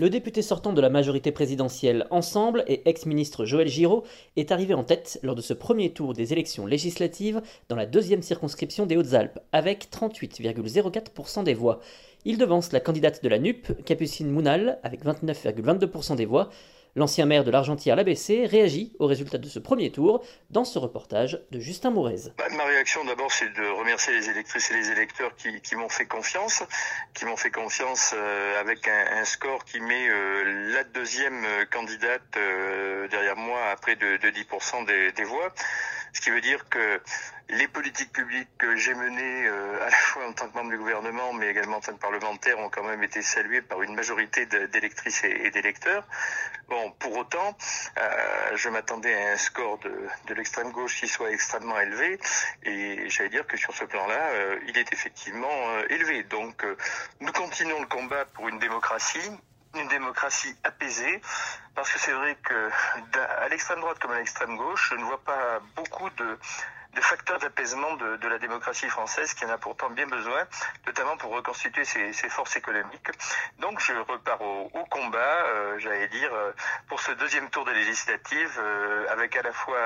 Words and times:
Le 0.00 0.10
député 0.10 0.42
sortant 0.42 0.72
de 0.72 0.80
la 0.80 0.90
majorité 0.90 1.30
présidentielle 1.30 2.08
Ensemble 2.10 2.64
et 2.66 2.82
ex-ministre 2.88 3.44
Joël 3.44 3.68
Giraud 3.68 4.02
est 4.34 4.50
arrivé 4.50 4.74
en 4.74 4.82
tête 4.82 5.20
lors 5.22 5.36
de 5.36 5.40
ce 5.40 5.54
premier 5.54 5.92
tour 5.92 6.14
des 6.14 6.32
élections 6.32 6.66
législatives 6.66 7.40
dans 7.68 7.76
la 7.76 7.86
deuxième 7.86 8.20
circonscription 8.20 8.86
des 8.86 8.96
Hautes-Alpes, 8.96 9.38
avec 9.52 9.86
38,04% 9.92 11.44
des 11.44 11.54
voix. 11.54 11.78
Il 12.24 12.38
devance 12.38 12.72
la 12.72 12.80
candidate 12.80 13.22
de 13.22 13.28
la 13.28 13.38
NUP, 13.38 13.84
Capucine 13.84 14.32
Mounal, 14.32 14.80
avec 14.82 15.04
29,22% 15.04 16.16
des 16.16 16.24
voix, 16.24 16.50
L'ancien 16.96 17.26
maire 17.26 17.42
de 17.42 17.50
l'Argentière, 17.50 17.96
l'ABC, 17.96 18.46
réagit 18.46 18.92
au 19.00 19.06
résultat 19.06 19.38
de 19.38 19.48
ce 19.48 19.58
premier 19.58 19.90
tour 19.90 20.24
dans 20.50 20.64
ce 20.64 20.78
reportage 20.78 21.40
de 21.50 21.58
Justin 21.58 21.90
Mourez. 21.90 22.30
Bah, 22.38 22.44
ma 22.56 22.64
réaction 22.64 23.04
d'abord, 23.04 23.32
c'est 23.32 23.52
de 23.52 23.66
remercier 23.78 24.12
les 24.14 24.30
électrices 24.30 24.70
et 24.70 24.74
les 24.74 24.90
électeurs 24.90 25.34
qui, 25.34 25.74
m'ont 25.74 25.88
fait 25.88 26.06
confiance, 26.06 26.62
qui 27.12 27.24
m'ont 27.24 27.36
fait 27.36 27.50
confiance 27.50 28.14
euh, 28.16 28.60
avec 28.60 28.86
un, 28.86 29.24
score 29.24 29.64
qui 29.64 29.80
met 29.80 30.08
euh, 30.08 30.72
la 30.72 30.84
deuxième 30.84 31.44
euh, 31.44 31.64
candidate 31.64 32.22
derrière 33.10 33.36
moi 33.36 33.58
à 33.72 33.76
près 33.76 33.96
de, 33.96 34.16
10% 34.16 34.86
des 34.86 35.24
voix. 35.24 35.52
Ce 36.14 36.20
qui 36.20 36.30
veut 36.30 36.40
dire 36.40 36.68
que 36.68 37.00
les 37.48 37.68
politiques 37.68 38.12
publiques 38.12 38.48
que 38.56 38.76
j'ai 38.76 38.94
menées 38.94 39.46
euh, 39.46 39.82
à 39.82 39.90
la 39.90 39.96
fois 39.96 40.26
en 40.28 40.32
tant 40.32 40.48
que 40.48 40.56
membre 40.56 40.70
du 40.70 40.78
gouvernement, 40.78 41.32
mais 41.32 41.48
également 41.48 41.78
en 41.78 41.80
tant 41.80 41.92
que 41.92 41.98
parlementaire, 41.98 42.58
ont 42.60 42.70
quand 42.70 42.84
même 42.84 43.02
été 43.02 43.20
saluées 43.20 43.62
par 43.62 43.82
une 43.82 43.94
majorité 43.94 44.46
d'électrices 44.46 45.24
et, 45.24 45.50
d'électeurs. 45.50 46.06
Bon, 46.68 46.92
pour 46.92 47.16
autant, 47.16 47.56
euh, 47.98 48.56
je 48.56 48.68
m'attendais 48.68 49.12
à 49.12 49.32
un 49.32 49.36
score 49.36 49.78
de, 49.78 50.34
l'extrême 50.34 50.70
gauche 50.70 51.00
qui 51.00 51.08
soit 51.08 51.32
extrêmement 51.32 51.78
élevé, 51.80 52.18
et 52.62 53.08
j'allais 53.10 53.30
dire 53.30 53.46
que 53.46 53.56
sur 53.56 53.74
ce 53.74 53.84
plan-là, 53.84 54.30
euh, 54.30 54.60
il 54.68 54.78
est 54.78 54.92
effectivement 54.92 55.80
élevé. 55.90 56.22
Donc, 56.22 56.64
nous 57.20 57.32
continuons 57.32 57.80
le 57.80 57.86
combat 57.86 58.24
pour 58.24 58.48
une 58.48 58.60
démocratie 58.60 59.30
une 59.76 59.88
démocratie 59.88 60.54
apaisée, 60.64 61.20
parce 61.74 61.90
que 61.92 61.98
c'est 61.98 62.12
vrai 62.12 62.36
que 62.42 62.70
à 63.42 63.48
l'extrême 63.48 63.80
droite 63.80 63.98
comme 63.98 64.12
à 64.12 64.18
l'extrême 64.18 64.56
gauche, 64.56 64.90
je 64.90 64.96
ne 64.96 65.04
vois 65.04 65.22
pas 65.22 65.60
beaucoup 65.76 66.08
de, 66.10 66.38
de 66.94 67.00
facteurs 67.00 67.38
d'apaisement 67.38 67.96
de, 67.96 68.28
la 68.28 68.38
démocratie 68.38 68.88
française 68.88 69.34
qui 69.34 69.44
en 69.44 69.50
a 69.50 69.58
pourtant 69.58 69.90
bien 69.90 70.06
besoin, 70.06 70.46
notamment 70.86 71.16
pour 71.16 71.32
reconstituer 71.32 71.84
ses, 71.84 72.12
forces 72.28 72.56
économiques. 72.56 73.08
Donc 73.58 73.80
je 73.80 73.92
repars 73.92 74.40
au, 74.40 74.84
combat, 74.90 75.18
euh, 75.18 75.78
j'allais 75.78 76.08
dire, 76.08 76.32
euh, 76.32 76.52
pour 76.88 77.00
ce 77.00 77.12
deuxième 77.12 77.50
tour 77.50 77.64
des 77.64 77.74
législatives, 77.74 78.58
euh, 78.58 79.06
avec 79.10 79.36
à 79.36 79.42
la 79.42 79.52
fois 79.52 79.78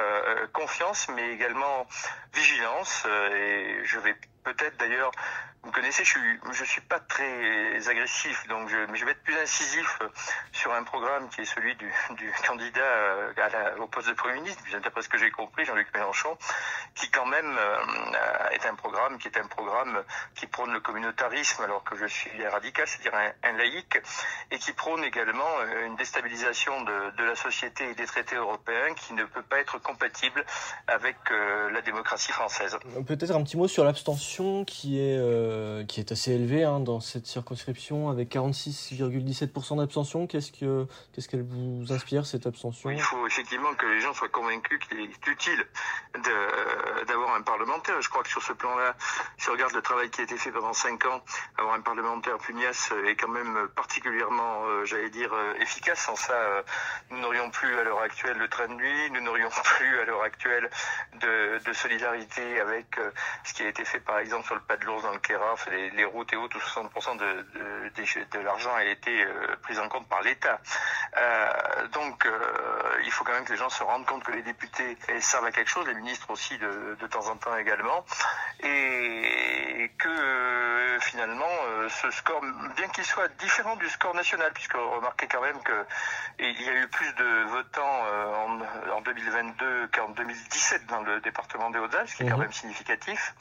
confiance, 0.52 1.08
mais 1.14 1.30
également 1.32 1.86
vigilance, 2.34 3.06
et 3.34 3.80
je 3.84 3.98
vais 3.98 4.14
peut-être 4.44 4.76
d'ailleurs, 4.78 5.10
vous 5.62 5.72
connaissez, 5.72 6.04
je 6.04 6.10
suis, 6.10 6.66
suis 6.66 6.80
pas 6.82 7.00
très 7.00 7.88
agressif, 7.88 8.46
donc 8.48 8.68
je, 8.68 8.76
mais 8.90 8.96
je 8.96 9.04
vais 9.04 9.12
être 9.12 9.22
plus 9.22 9.36
incisif 9.36 9.98
sur 10.52 10.72
un 10.72 10.84
programme 10.84 11.28
qui 11.28 11.42
est 11.42 11.44
celui 11.44 11.74
du, 11.76 11.92
candidat 12.46 13.32
au 13.78 13.86
poste 13.86 14.08
de 14.08 14.14
Premier 14.14 14.34
ministre, 14.34 14.62
d'après 14.82 15.02
ce 15.02 15.08
que 15.08 15.18
j'ai 15.18 15.30
compris, 15.30 15.64
Jean-Luc 15.64 15.88
Mélenchon, 15.94 16.36
qui 16.98 17.10
quand 17.10 17.26
même 17.26 17.56
euh, 17.58 18.50
est 18.50 18.66
un 18.66 18.74
programme 18.74 19.18
qui 19.18 19.28
est 19.28 19.38
un 19.38 19.46
programme 19.46 20.02
qui 20.34 20.46
prône 20.46 20.72
le 20.72 20.80
communautarisme 20.80 21.62
alors 21.62 21.84
que 21.84 21.96
je 21.96 22.06
suis 22.06 22.46
radical, 22.46 22.86
c'est-à-dire 22.86 23.14
un, 23.14 23.50
un, 23.50 23.56
laïc, 23.56 24.00
et 24.50 24.58
qui 24.58 24.72
prône 24.72 25.04
également 25.04 25.48
euh, 25.60 25.86
une 25.86 25.96
déstabilisation 25.96 26.82
de, 26.82 27.16
de, 27.16 27.24
la 27.24 27.34
société 27.34 27.90
et 27.90 27.94
des 27.94 28.06
traités 28.06 28.36
européens 28.36 28.94
qui 28.94 29.14
ne 29.14 29.24
peut 29.24 29.42
pas 29.42 29.58
être 29.58 29.78
compatible 29.78 30.44
avec 30.86 31.16
la 31.72 31.80
démocratie 31.82 32.32
française. 32.32 32.76
Peut-être 33.06 33.32
un 33.32 33.42
petit 33.42 33.56
mot 33.56 33.68
sur 33.68 33.84
l'abstention 33.84 34.64
qui 34.64 34.98
est, 34.98 35.18
euh, 35.18 35.84
qui 35.84 36.00
est 36.00 36.12
assez 36.12 36.32
élevée 36.32 36.64
hein, 36.64 36.80
dans 36.80 37.00
cette 37.00 37.26
circonscription 37.26 38.08
avec 38.08 38.30
46,17% 38.34 39.78
d'abstention. 39.78 40.26
Qu'est-ce 40.26 40.52
que 40.52 40.86
qu'est-ce 41.12 41.28
qu'elle 41.28 41.42
vous 41.42 41.92
inspire 41.92 42.26
cette 42.26 42.46
abstention? 42.46 42.90
Il 42.90 43.00
faut 43.00 43.26
effectivement 43.26 43.74
que 43.74 43.86
les 43.86 44.00
gens 44.00 44.12
soient 44.14 44.28
convaincus 44.28 44.78
qu'il 44.88 45.00
est 45.00 45.26
utile 45.26 45.66
d'avoir 47.06 47.34
un 47.34 47.42
parlementaire. 47.42 48.00
Je 48.00 48.08
crois 48.08 48.22
que 48.22 48.28
sur 48.28 48.42
ce 48.42 48.52
plan-là, 48.52 48.94
si 49.36 49.48
on 49.48 49.52
regarde 49.52 49.72
le 49.72 49.82
travail 49.82 50.10
qui 50.10 50.20
a 50.20 50.24
été 50.24 50.36
fait 50.36 50.50
pendant 50.50 50.72
5 50.72 51.04
ans, 51.06 51.22
avoir 51.56 51.74
un 51.74 51.80
parlementaire 51.80 52.38
pugnace 52.38 52.92
est 53.06 53.16
quand 53.16 53.28
même 53.28 53.68
particulièrement, 53.74 54.64
euh, 54.66 54.84
j'allais 54.84 55.10
dire, 55.10 55.32
euh, 55.32 55.54
efficace. 55.60 55.98
Sans 55.98 56.16
ça, 56.16 56.62
nous 57.10 57.18
n'aurions 57.18 57.50
plus 57.50 57.76
à 57.78 57.82
l'heure 57.82 58.00
actuelle 58.00 58.38
le 58.38 58.48
train 58.48 58.68
de 58.68 58.74
nuit, 58.74 59.10
nous 59.10 59.20
n'aurions 59.20 59.50
plus 59.64 60.00
à 60.00 60.04
l'heure 60.04 60.22
actuelle 60.22 60.70
de, 61.14 61.72
solidarité 61.72 62.60
avec 62.60 62.98
ce 63.44 63.52
qui 63.52 63.62
a 63.62 63.68
été 63.68 63.84
fait 63.84 64.00
par 64.00 64.18
exemple 64.18 64.46
sur 64.46 64.54
le 64.54 64.60
pas 64.62 64.76
de 64.76 64.84
l'ours 64.84 65.02
dans 65.02 65.12
le 65.12 65.18
Kera, 65.18 65.54
les, 65.70 66.04
routes 66.04 66.32
et 66.32 66.36
autres, 66.36 66.58
60% 66.58 67.16
de, 67.16 68.38
l'argent 68.40 68.74
a 68.74 68.84
été 68.84 69.24
euh, 69.24 69.56
pris 69.62 69.78
en 69.78 69.88
compte 69.88 70.08
par 70.08 70.22
l'État. 70.22 70.60
Euh, 71.20 71.88
donc 71.88 72.26
euh, 72.26 73.02
il 73.04 73.10
faut 73.10 73.24
quand 73.24 73.32
même 73.32 73.44
que 73.44 73.52
les 73.52 73.58
gens 73.58 73.68
se 73.68 73.82
rendent 73.82 74.06
compte 74.06 74.24
que 74.24 74.32
les 74.32 74.42
députés 74.42 74.96
servent 75.20 75.46
à 75.46 75.52
quelque 75.52 75.70
chose, 75.70 75.86
les 75.86 75.94
ministres 75.94 76.30
aussi 76.30 76.56
de, 76.58 76.96
de 77.00 77.06
temps 77.06 77.28
en 77.28 77.36
temps 77.36 77.56
également, 77.56 78.04
et 78.60 79.90
que 79.98 80.98
finalement 81.00 81.46
ce 81.88 82.10
score, 82.10 82.40
bien 82.76 82.88
qu'il 82.88 83.04
soit 83.04 83.28
différent 83.38 83.76
du 83.76 83.88
score 83.88 84.14
national, 84.14 84.52
puisque 84.52 84.74
remarquez 84.74 85.26
quand 85.28 85.40
même 85.40 85.58
qu'il 85.62 86.62
y 86.62 86.68
a 86.68 86.74
eu 86.74 86.88
plus 86.88 87.12
de 87.14 87.44
votants 87.44 88.02
en, 88.36 88.60
en 88.92 89.00
2022 89.00 89.88
qu'en 89.94 90.08
2017 90.10 90.86
dans 90.86 91.02
le 91.02 91.20
département 91.20 91.70
des 91.70 91.78
Hauts-de-Alpes, 91.78 92.08
ce 92.08 92.16
qui 92.16 92.22
est 92.24 92.28
quand 92.28 92.36
mhm. 92.36 92.42
même 92.42 92.52
significatif. 92.52 93.34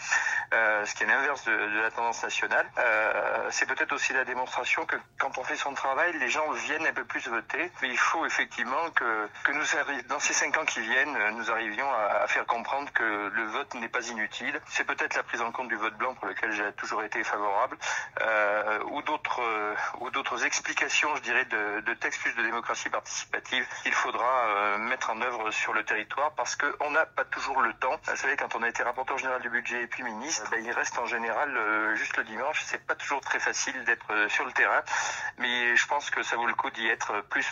Euh, 0.54 0.86
ce 0.86 0.96
qui 0.96 1.04
est 1.04 1.08
l'inverse 1.08 1.44
de, 1.44 1.52
de, 1.52 1.82
la 1.82 1.92
tendance 1.92 2.24
nationale. 2.24 2.66
Euh, 2.78 3.48
c'est 3.50 3.66
peut-être 3.66 3.92
aussi 3.92 4.14
la 4.14 4.24
démonstration 4.24 4.86
que 4.86 4.96
quand 5.20 5.38
on 5.38 5.44
fait 5.44 5.58
son 5.58 5.74
travail, 5.74 6.18
les 6.20 6.30
gens 6.30 6.50
viennent 6.52 6.88
un 6.88 6.94
peu 6.94 7.04
plus 7.04 7.28
voter. 7.28 7.67
Mais 7.82 7.90
il 7.90 7.98
faut 7.98 8.26
effectivement 8.26 8.90
que, 8.96 9.30
que 9.44 9.52
nous, 9.52 9.64
dans 10.08 10.20
ces 10.20 10.34
cinq 10.34 10.58
ans 10.58 10.66
qui 10.66 10.82
viennent, 10.82 11.18
nous 11.36 11.52
arrivions 11.52 11.90
à, 11.92 12.24
à 12.24 12.28
faire 12.28 12.46
comprendre 12.46 12.92
que 12.94 13.30
le 13.34 13.46
vote 13.46 13.74
n'est 13.76 13.90
pas 13.90 14.08
inutile. 14.08 14.60
C'est 14.68 14.86
peut-être 14.86 15.16
la 15.16 15.24
prise 15.24 15.42
en 15.42 15.52
compte 15.52 15.68
du 15.68 15.76
vote 15.76 15.96
blanc 15.96 16.14
pour 16.16 16.28
lequel 16.28 16.52
j'ai 16.52 16.72
toujours 16.74 17.04
été 17.04 17.24
favorable, 17.24 17.78
euh, 18.22 18.80
ou 18.92 19.02
d'autres 19.02 19.42
euh, 19.42 19.76
ou 20.00 20.10
d'autres 20.10 20.46
explications, 20.46 21.16
je 21.16 21.22
dirais, 21.22 21.46
de, 21.46 21.82
de 21.82 21.94
textes 21.94 22.22
plus 22.22 22.34
de 22.34 22.44
démocratie 22.44 22.90
participative 22.90 23.68
qu'il 23.84 23.94
faudra 23.94 24.46
euh, 24.48 24.78
mettre 24.78 25.10
en 25.10 25.22
œuvre 25.22 25.52
sur 25.52 25.74
le 25.74 25.84
territoire 25.84 26.32
parce 26.34 26.56
qu'on 26.56 26.92
n'a 26.92 27.06
pas 27.06 27.26
toujours 27.26 27.62
le 27.62 27.74
temps. 27.74 28.00
Vous 28.08 28.16
savez, 28.16 28.36
quand 28.38 28.56
on 28.56 28.64
a 28.64 28.70
été 28.70 28.84
rapporteur 28.84 29.18
général 29.18 29.42
du 29.42 29.50
budget 29.50 29.84
et 29.84 29.88
puis 29.88 30.04
ministre, 30.04 30.50
ben, 30.50 30.64
il 30.64 30.72
reste 30.72 30.98
en 31.00 31.06
général 31.06 31.50
juste 31.96 32.18
le 32.18 32.24
dimanche. 32.24 32.62
C'est 32.66 32.86
pas 32.86 32.96
toujours 32.96 33.22
très 33.22 33.40
facile 33.40 33.84
d'être 33.86 34.30
sur 34.30 34.46
le 34.46 34.52
terrain, 34.52 34.82
mais 35.38 35.76
je 35.76 35.88
pense 35.88 36.10
que 36.10 36.24
ça 36.24 36.36
vaut 36.36 36.48
le 36.48 36.54
coup 36.54 36.70
d'y 36.72 36.88
être 36.88 37.22
plus 37.30 37.52